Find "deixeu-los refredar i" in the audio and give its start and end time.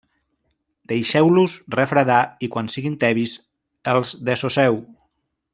0.91-2.51